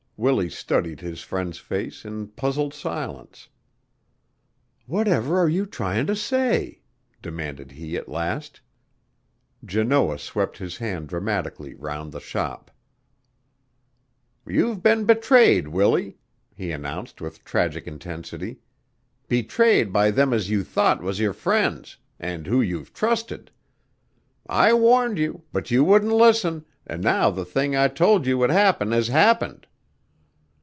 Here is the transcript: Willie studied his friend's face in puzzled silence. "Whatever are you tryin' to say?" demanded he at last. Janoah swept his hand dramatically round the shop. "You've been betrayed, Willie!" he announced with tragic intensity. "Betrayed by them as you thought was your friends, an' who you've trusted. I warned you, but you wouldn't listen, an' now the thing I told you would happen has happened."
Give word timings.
Willie 0.23 0.51
studied 0.51 0.99
his 1.01 1.21
friend's 1.23 1.57
face 1.57 2.05
in 2.05 2.27
puzzled 2.27 2.75
silence. 2.75 3.49
"Whatever 4.85 5.39
are 5.39 5.49
you 5.49 5.65
tryin' 5.65 6.05
to 6.05 6.15
say?" 6.15 6.81
demanded 7.23 7.71
he 7.71 7.97
at 7.97 8.07
last. 8.07 8.61
Janoah 9.65 10.19
swept 10.19 10.59
his 10.59 10.77
hand 10.77 11.07
dramatically 11.07 11.73
round 11.73 12.11
the 12.11 12.19
shop. 12.19 12.69
"You've 14.45 14.83
been 14.83 15.05
betrayed, 15.05 15.69
Willie!" 15.69 16.17
he 16.55 16.71
announced 16.71 17.19
with 17.19 17.43
tragic 17.43 17.87
intensity. 17.87 18.59
"Betrayed 19.27 19.91
by 19.91 20.11
them 20.11 20.33
as 20.33 20.51
you 20.51 20.63
thought 20.63 21.01
was 21.01 21.19
your 21.19 21.33
friends, 21.33 21.97
an' 22.19 22.45
who 22.45 22.61
you've 22.61 22.93
trusted. 22.93 23.49
I 24.45 24.71
warned 24.75 25.17
you, 25.17 25.45
but 25.51 25.71
you 25.71 25.83
wouldn't 25.83 26.13
listen, 26.13 26.63
an' 26.85 27.01
now 27.01 27.31
the 27.31 27.43
thing 27.43 27.75
I 27.75 27.87
told 27.87 28.27
you 28.27 28.37
would 28.37 28.51
happen 28.51 28.91
has 28.91 29.07
happened." 29.07 29.65